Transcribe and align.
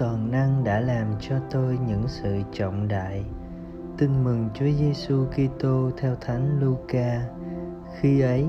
toàn 0.00 0.30
năng 0.30 0.64
đã 0.64 0.80
làm 0.80 1.06
cho 1.20 1.36
tôi 1.50 1.78
những 1.86 2.04
sự 2.06 2.42
trọng 2.52 2.88
đại. 2.88 3.24
Tin 3.98 4.24
mừng 4.24 4.48
Chúa 4.54 4.70
Giêsu 4.78 5.26
Kitô 5.26 5.90
theo 5.98 6.16
Thánh 6.20 6.60
Luca. 6.60 7.22
Khi 8.00 8.20
ấy, 8.20 8.46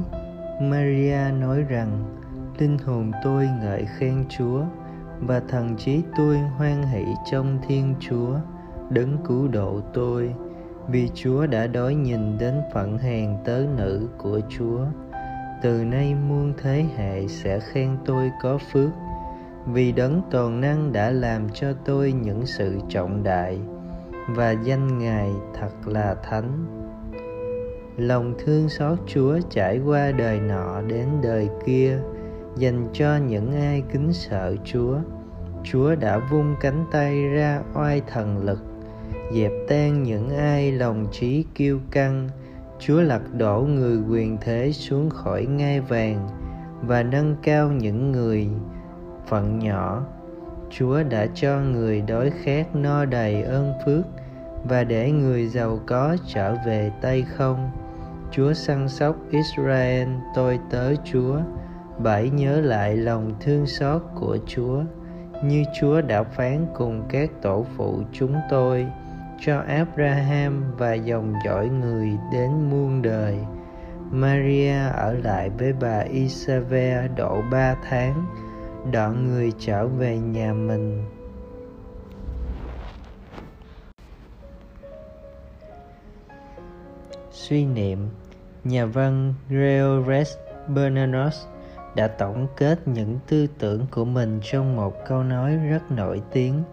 Maria 0.62 1.32
nói 1.40 1.64
rằng, 1.64 2.04
linh 2.60 2.78
hồn 2.78 3.12
tôi 3.24 3.50
ngợi 3.62 3.86
khen 3.86 4.26
Chúa, 4.30 4.62
và 5.20 5.42
thần 5.48 5.76
trí 5.78 6.02
tôi 6.18 6.38
hoan 6.38 6.84
hỷ 6.84 7.06
trong 7.32 7.60
Thiên 7.68 7.96
Chúa, 8.00 8.36
đấng 8.90 9.18
cứu 9.28 9.48
độ 9.48 9.82
tôi, 9.94 10.34
vì 10.88 11.10
Chúa 11.14 11.48
đã 11.48 11.68
đói 11.68 11.96
nhìn 11.96 12.38
đến 12.38 12.62
phận 12.74 12.98
hèn 12.98 13.30
tớ 13.46 13.66
nữ 13.78 14.08
của 14.18 14.40
Chúa. 14.50 14.80
Từ 15.62 15.84
nay 15.84 16.16
muôn 16.16 16.54
thế 16.62 16.86
hệ 16.98 17.28
sẽ 17.28 17.60
khen 17.60 17.98
tôi 18.06 18.32
có 18.42 18.58
phước 18.72 18.90
vì 19.68 19.92
đấng 19.92 20.22
toàn 20.32 20.62
năng 20.62 20.94
đã 20.94 21.12
làm 21.12 21.50
cho 21.54 21.74
tôi 21.86 22.12
những 22.12 22.46
sự 22.46 22.80
trọng 22.90 23.24
đại, 23.24 23.60
và 24.28 24.52
danh 24.52 25.00
ngài 25.00 25.32
thật 25.60 25.88
là 25.88 26.16
thánh. 26.24 26.66
Lòng 27.98 28.34
thương 28.46 28.70
xót 28.70 28.98
chúa 29.08 29.40
trải 29.50 29.80
qua 29.80 30.12
đời 30.12 30.40
nọ 30.40 30.82
đến 30.82 31.08
đời 31.24 31.50
kia, 31.66 32.00
dành 32.58 32.88
cho 32.94 33.18
những 33.28 33.52
ai 33.52 33.84
kính 33.94 34.14
sợ 34.14 34.56
chúa. 34.66 34.98
Chúa 35.64 35.96
đã 35.96 36.18
vung 36.32 36.56
cánh 36.62 36.86
tay 36.92 37.28
ra 37.28 37.62
oai 37.74 38.02
thần 38.08 38.38
lực, 38.38 38.60
dẹp 39.34 39.52
tan 39.68 40.04
những 40.04 40.30
ai 40.38 40.72
lòng 40.72 41.08
trí 41.12 41.46
kiêu 41.56 41.80
căng. 41.92 42.30
Chúa 42.80 43.02
lật 43.02 43.22
đổ 43.38 43.62
người 43.62 43.98
quyền 44.10 44.38
thế 44.42 44.72
xuống 44.72 45.10
khỏi 45.10 45.46
ngai 45.46 45.82
vàng 45.82 46.30
và 46.88 47.04
nâng 47.04 47.36
cao 47.44 47.72
những 47.72 48.12
người 48.12 48.48
phận 49.32 49.60
nhỏ. 49.60 50.06
Chúa 50.70 51.04
đã 51.04 51.28
cho 51.34 51.60
người 51.60 52.02
đói 52.02 52.32
khát 52.44 52.76
no 52.76 53.06
đầy 53.06 53.44
ơn 53.44 53.74
phước 53.86 54.06
và 54.70 54.84
để 54.84 55.12
người 55.12 55.48
giàu 55.48 55.80
có 55.88 56.18
trở 56.28 56.56
về 56.66 56.92
tay 57.02 57.26
không. 57.38 57.72
Chúa 58.32 58.54
săn 58.54 58.88
sóc 58.88 59.16
israel, 59.30 60.10
tôi 60.36 60.60
tớ 60.70 60.96
chúa 60.96 61.40
bởi 62.00 62.30
nhớ 62.30 62.62
lại 62.62 62.98
lòng 62.98 63.34
thương 63.40 63.66
xót 63.66 64.02
của 64.16 64.38
chúa. 64.46 64.82
Như 65.44 65.64
chúa 65.80 66.02
đã 66.02 66.24
phán 66.24 66.66
cùng 66.74 67.04
các 67.10 67.30
tổ 67.42 67.66
phụ 67.78 68.02
chúng 68.12 68.36
tôi, 68.50 68.88
cho 69.40 69.60
abraham 69.68 70.64
và 70.78 70.94
dòng 70.94 71.34
dõi 71.46 71.70
người 71.70 72.10
đến 72.34 72.70
muôn 72.70 73.02
đời. 73.02 73.38
Maria 74.12 74.78
ở 74.94 75.14
lại 75.14 75.50
với 75.50 75.74
bà 75.74 76.00
isabel 76.00 77.08
độ 77.16 77.42
ba 77.52 77.76
tháng 77.90 78.26
đoạn 78.92 79.28
người 79.28 79.52
trở 79.60 79.88
về 79.88 80.18
nhà 80.18 80.54
mình. 80.54 81.04
Suy 87.32 87.66
niệm, 87.66 88.10
nhà 88.64 88.86
văn 88.86 89.34
Georges 89.50 90.38
Bernanos 90.68 91.46
đã 91.96 92.08
tổng 92.08 92.48
kết 92.58 92.88
những 92.88 93.20
tư 93.28 93.48
tưởng 93.60 93.86
của 93.92 94.06
mình 94.06 94.40
trong 94.44 94.76
một 94.76 94.94
câu 95.08 95.24
nói 95.24 95.58
rất 95.58 95.92
nổi 95.92 96.22
tiếng. 96.32 96.64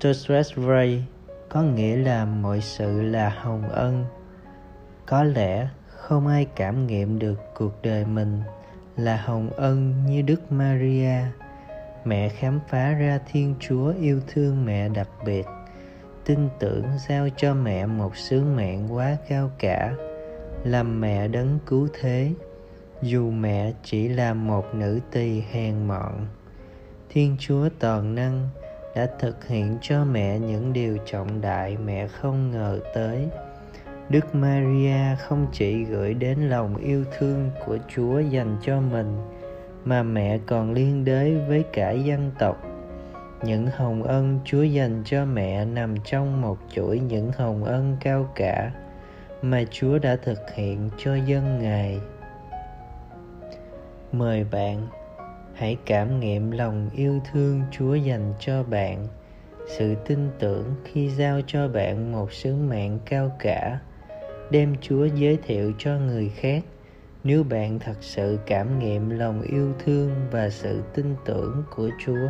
Tostress 0.00 0.58
Ray 0.58 1.04
có 1.48 1.62
nghĩa 1.62 1.96
là 1.96 2.24
mọi 2.24 2.60
sự 2.60 3.02
là 3.02 3.28
hồng 3.28 3.68
ân. 3.68 4.04
Có 5.06 5.24
lẽ 5.24 5.68
không 5.86 6.26
ai 6.26 6.46
cảm 6.56 6.86
nghiệm 6.86 7.18
được 7.18 7.40
cuộc 7.54 7.82
đời 7.82 8.04
mình 8.04 8.42
là 9.04 9.16
hồng 9.16 9.50
ân 9.56 9.94
như 10.06 10.22
Đức 10.22 10.52
Maria. 10.52 11.18
Mẹ 12.04 12.28
khám 12.28 12.60
phá 12.68 12.92
ra 12.92 13.20
Thiên 13.32 13.54
Chúa 13.60 13.92
yêu 14.00 14.20
thương 14.26 14.64
mẹ 14.64 14.88
đặc 14.88 15.08
biệt, 15.24 15.46
tin 16.24 16.48
tưởng 16.58 16.84
giao 17.08 17.28
cho 17.36 17.54
mẹ 17.54 17.86
một 17.86 18.16
sứ 18.16 18.44
mệnh 18.44 18.94
quá 18.94 19.16
cao 19.28 19.50
cả, 19.58 19.94
làm 20.64 21.00
mẹ 21.00 21.28
đấng 21.28 21.58
cứu 21.66 21.88
thế, 22.00 22.32
dù 23.02 23.30
mẹ 23.30 23.72
chỉ 23.82 24.08
là 24.08 24.34
một 24.34 24.74
nữ 24.74 25.00
tỳ 25.12 25.40
hèn 25.40 25.88
mọn. 25.88 26.26
Thiên 27.08 27.36
Chúa 27.38 27.68
toàn 27.78 28.14
năng 28.14 28.48
đã 28.96 29.06
thực 29.18 29.46
hiện 29.46 29.78
cho 29.80 30.04
mẹ 30.04 30.38
những 30.38 30.72
điều 30.72 30.98
trọng 31.06 31.40
đại 31.40 31.76
mẹ 31.76 32.08
không 32.08 32.50
ngờ 32.50 32.80
tới 32.94 33.28
Đức 34.10 34.34
Maria 34.34 35.16
không 35.18 35.46
chỉ 35.52 35.84
gửi 35.84 36.14
đến 36.14 36.38
lòng 36.38 36.76
yêu 36.76 37.04
thương 37.18 37.50
của 37.66 37.78
Chúa 37.88 38.20
dành 38.20 38.56
cho 38.62 38.80
mình 38.80 39.16
mà 39.84 40.02
mẹ 40.02 40.38
còn 40.46 40.72
liên 40.72 41.04
đới 41.04 41.38
với 41.48 41.64
cả 41.72 41.90
dân 41.90 42.30
tộc. 42.38 42.56
Những 43.42 43.66
hồng 43.66 44.02
ân 44.02 44.40
Chúa 44.44 44.62
dành 44.62 45.02
cho 45.06 45.24
mẹ 45.24 45.64
nằm 45.64 45.94
trong 46.04 46.40
một 46.40 46.58
chuỗi 46.74 47.00
những 47.00 47.32
hồng 47.32 47.64
ân 47.64 47.96
cao 48.00 48.28
cả 48.34 48.72
mà 49.42 49.62
Chúa 49.70 49.98
đã 49.98 50.16
thực 50.16 50.38
hiện 50.54 50.90
cho 50.98 51.14
dân 51.14 51.62
Ngài. 51.62 52.00
Mời 54.12 54.44
bạn 54.50 54.86
hãy 55.54 55.76
cảm 55.86 56.20
nghiệm 56.20 56.50
lòng 56.50 56.90
yêu 56.94 57.20
thương 57.32 57.62
Chúa 57.70 57.94
dành 57.94 58.34
cho 58.40 58.62
bạn, 58.62 59.06
sự 59.68 59.94
tin 60.06 60.30
tưởng 60.38 60.74
khi 60.84 61.10
giao 61.10 61.40
cho 61.46 61.68
bạn 61.68 62.12
một 62.12 62.32
sứ 62.32 62.56
mệnh 62.56 62.98
cao 63.04 63.30
cả 63.38 63.78
đem 64.50 64.74
Chúa 64.80 65.04
giới 65.04 65.36
thiệu 65.36 65.72
cho 65.78 65.98
người 65.98 66.28
khác 66.28 66.64
nếu 67.24 67.44
bạn 67.44 67.78
thật 67.78 67.96
sự 68.00 68.38
cảm 68.46 68.78
nghiệm 68.78 69.10
lòng 69.10 69.42
yêu 69.42 69.72
thương 69.84 70.10
và 70.30 70.50
sự 70.50 70.82
tin 70.94 71.14
tưởng 71.24 71.62
của 71.76 71.90
Chúa. 72.04 72.28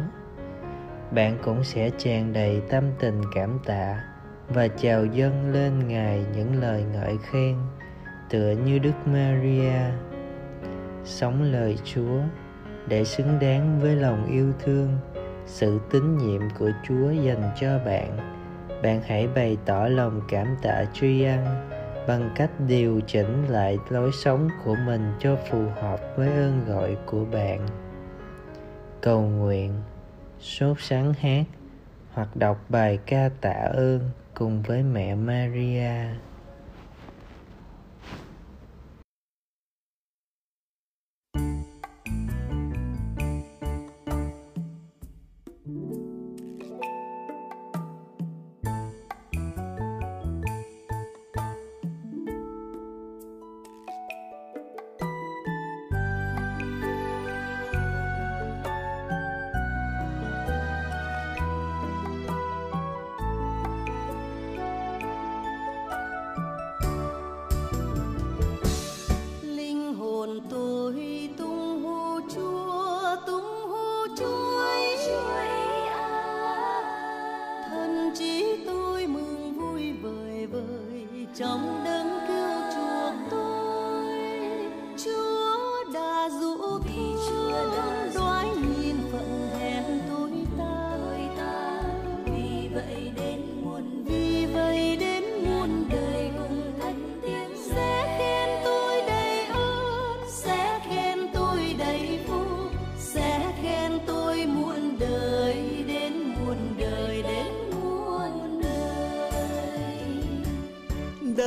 Bạn 1.10 1.38
cũng 1.42 1.64
sẽ 1.64 1.90
tràn 1.98 2.32
đầy 2.32 2.60
tâm 2.68 2.84
tình 2.98 3.20
cảm 3.34 3.58
tạ 3.64 4.04
và 4.48 4.68
chào 4.68 5.04
dâng 5.04 5.52
lên 5.52 5.88
Ngài 5.88 6.24
những 6.36 6.60
lời 6.60 6.84
ngợi 6.92 7.18
khen 7.22 7.56
tựa 8.30 8.54
như 8.64 8.78
Đức 8.78 9.06
Maria. 9.06 9.80
Sống 11.04 11.42
lời 11.42 11.78
Chúa 11.84 12.20
để 12.88 13.04
xứng 13.04 13.38
đáng 13.40 13.80
với 13.80 13.96
lòng 13.96 14.26
yêu 14.26 14.52
thương, 14.64 14.98
sự 15.46 15.80
tín 15.90 16.18
nhiệm 16.18 16.42
của 16.58 16.70
Chúa 16.88 17.10
dành 17.10 17.50
cho 17.60 17.78
bạn. 17.86 18.16
Bạn 18.82 19.00
hãy 19.06 19.28
bày 19.34 19.56
tỏ 19.64 19.88
lòng 19.88 20.20
cảm 20.28 20.46
tạ 20.62 20.84
truy 20.94 21.24
ân 21.24 21.69
bằng 22.06 22.30
cách 22.34 22.50
điều 22.68 23.00
chỉnh 23.06 23.46
lại 23.48 23.78
lối 23.88 24.10
sống 24.12 24.48
của 24.64 24.76
mình 24.86 25.12
cho 25.18 25.36
phù 25.50 25.64
hợp 25.80 26.00
với 26.16 26.28
ơn 26.28 26.64
gọi 26.66 26.96
của 27.06 27.24
bạn. 27.24 27.66
Cầu 29.00 29.22
nguyện, 29.22 29.72
sốt 30.40 30.76
sáng 30.80 31.12
hát, 31.12 31.44
hoặc 32.12 32.36
đọc 32.36 32.64
bài 32.68 32.98
ca 33.06 33.30
tạ 33.40 33.70
ơn 33.72 34.10
cùng 34.34 34.62
với 34.62 34.82
mẹ 34.82 35.14
maria. 35.14 35.92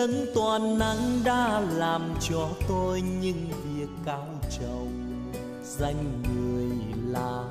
lớn 0.07 0.25
toàn 0.35 0.79
năng 0.79 1.21
đã 1.23 1.61
làm 1.75 2.01
cho 2.21 2.49
tôi 2.67 3.01
những 3.01 3.47
việc 3.63 3.87
cao 4.05 4.27
trọng 4.59 5.31
danh 5.63 6.21
người 6.23 6.77
là 7.07 7.43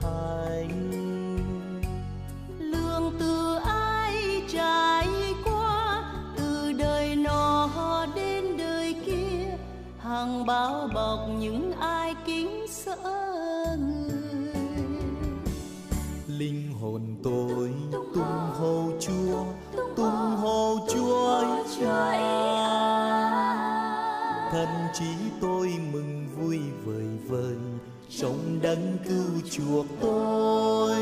thánh. 0.00 0.90
Lương 2.58 3.12
từ 3.20 3.58
ai 3.64 4.42
trải 4.48 5.08
qua, 5.44 6.04
từ 6.36 6.72
đời 6.72 7.16
nọ 7.16 8.06
đến 8.14 8.56
đời 8.56 8.94
kia, 9.06 9.56
hàng 9.98 10.46
bao 10.46 10.88
bọc 10.94 11.20
những 11.38 11.72
ai 11.72 12.14
kính 12.26 12.66
sợ. 12.70 13.27
Thân 24.68 24.88
trí 24.94 25.30
tôi 25.40 25.68
mừng 25.92 26.26
vui 26.36 26.58
vời 26.84 27.06
vời. 27.28 27.56
Trong 28.18 28.58
đấng 28.62 28.96
cứu 29.08 29.50
chuộc 29.50 29.86
tôi, 30.00 30.96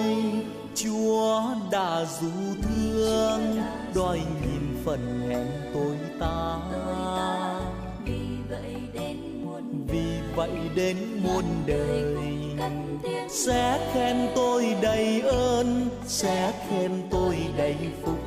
chúa 0.75 1.43
đã 1.73 2.05
dù 2.21 2.31
thương, 2.63 3.41
đòi 3.95 4.19
nhìn 4.19 4.83
phần 4.85 5.29
hẹn 5.29 5.47
tôi 5.75 5.97
ta. 6.21 6.59
Vì 8.05 8.21
vậy 8.51 8.75
đến 8.93 9.17
muôn 9.45 9.87
vì 9.89 10.21
vậy 10.37 10.51
đến 10.75 10.97
muôn 11.25 11.45
đời, 11.67 12.05
sẽ 13.29 13.91
khen 13.95 14.17
tôi 14.35 14.77
đầy 14.83 15.21
ơn, 15.21 15.89
sẽ 16.07 16.53
khen 16.71 16.91
tôi 17.11 17.37
đầy 17.57 17.77
phúc, 18.03 18.19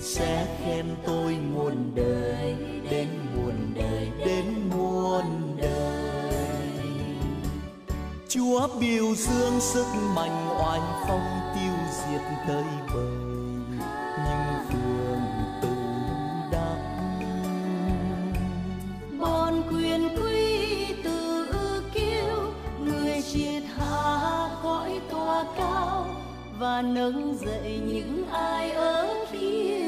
sẽ 0.00 0.46
khen 0.64 0.86
tôi 1.06 1.36
muôn 1.54 1.92
đời 1.94 2.56
đến 2.90 3.08
Chúa 8.36 8.68
biểu 8.80 9.14
dương 9.14 9.60
sức 9.60 9.86
mạnh 10.14 10.48
oanh 10.58 11.04
phong 11.08 11.40
tiêu 11.54 11.72
diệt 11.90 12.20
tây 12.48 12.64
bời 12.94 13.04
nhưng 14.24 14.58
phường 14.70 15.20
tự 15.62 15.68
đắc 16.52 16.78
bon 19.18 19.62
quyền 19.70 20.08
quý 20.16 20.86
tự 21.04 21.46
kiêu, 21.94 22.52
người 22.84 23.22
triệt 23.32 23.62
hạ 23.76 24.48
cõi 24.62 25.00
tòa 25.10 25.44
cao, 25.56 26.06
và 26.58 26.82
nâng 26.82 27.38
dậy 27.38 27.80
những 27.86 28.26
ai 28.32 28.70
ở 28.70 29.24
khiêm 29.30 29.85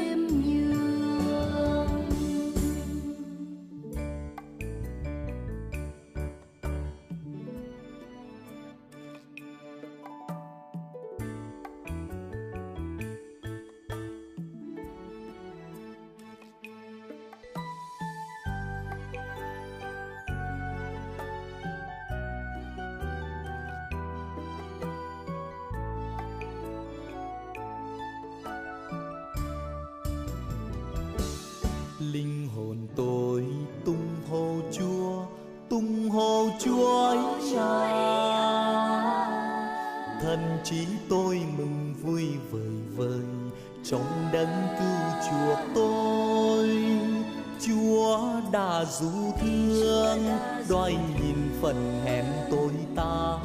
phần 51.61 52.01
hèn 52.05 52.25
tôi 52.51 52.71
ta. 52.95 53.37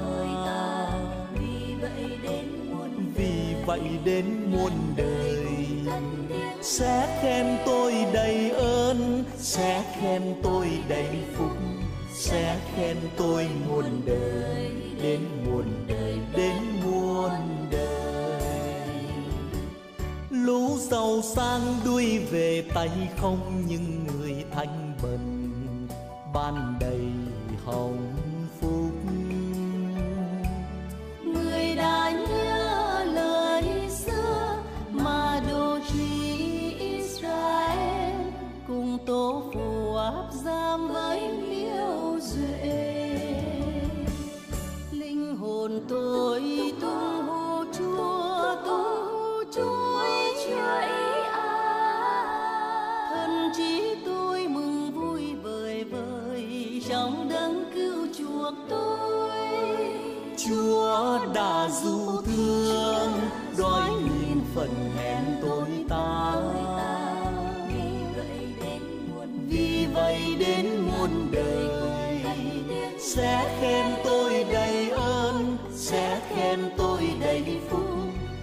Vì 1.34 1.74
vậy 1.80 2.18
đến 2.22 2.46
muôn 2.70 3.12
vì 3.14 3.54
vậy 3.66 3.80
đến 4.04 4.24
muôn 4.52 4.72
đời. 4.96 5.46
Sẽ 6.62 7.18
khen 7.22 7.46
tôi 7.66 7.94
đầy 8.12 8.50
ơn 8.50 9.24
sẽ 9.36 9.84
khen 10.00 10.22
tôi 10.42 10.68
đầy 10.88 11.08
phúc 11.34 11.50
sẽ 12.14 12.60
khen 12.76 12.96
tôi 13.16 13.48
muôn 13.68 13.84
đời. 14.06 14.70
đến 15.02 15.20
muôn 15.44 15.64
đời 15.88 16.18
đến 16.36 16.56
muôn 16.84 17.30
đời. 17.70 19.04
Lũ 20.30 20.78
giàu 20.78 21.20
sang 21.22 21.60
đuôi 21.84 22.18
về 22.18 22.64
tay 22.74 22.90
không 23.16 23.62
nhưng 23.68 24.06
người 24.06 24.44
thanh 24.54 24.92
bần 25.02 25.48
ban 26.34 26.74
đầy 26.80 27.10
hồng. 27.64 28.33
Sẽ 73.44 73.56
khen 73.60 73.86
tôi 74.04 74.44
đầy 74.52 74.90
ơn 74.90 75.56
sẽ 75.70 76.20
khen 76.34 76.60
tôi 76.76 77.00
đầy 77.20 77.60
phúc 77.70 77.84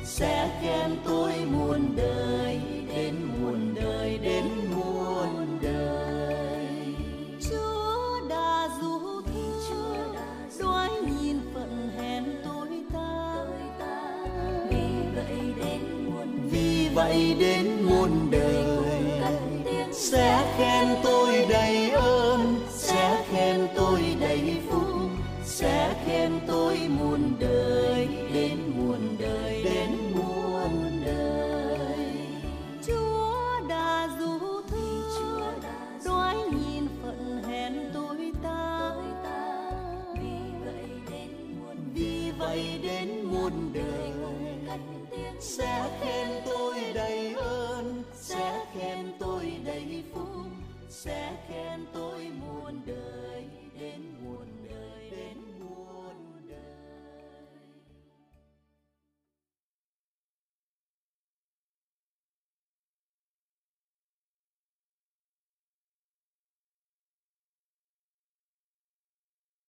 sẽ 0.03 0.50
khen 0.62 0.98
tôi 1.05 1.34
muôn 1.51 1.96
đời 1.96 2.60
đến 2.96 3.15
muôn 3.41 3.75
đời 3.75 4.17
đến 4.17 4.46
muôn 4.75 5.60
đời. 5.62 6.65
Chúa 7.50 8.27
đã 8.29 8.70
dù 8.81 9.22
thương 9.29 10.15
đói 10.60 10.89
nhìn 10.89 11.39
phận 11.53 11.91
hèn 11.98 12.24
tôi 12.43 12.67
ta. 12.93 13.46
Vì 14.70 14.86
vậy 15.15 15.53
đến 15.58 16.05
muôn 16.05 16.50
vì 16.51 16.89
vậy 16.96 17.36
đến 17.39 17.67
muôn 17.84 18.31
đời 18.31 18.65
sẽ 19.91 20.53
khen 20.58 20.88
tôi 21.03 21.46
đầy 21.50 21.89
ơn 21.89 22.11
sẽ 51.03 51.38
khen 51.48 51.86
tôi 51.93 52.31
muôn 52.39 52.81
đời 52.86 53.46
đến 53.79 54.21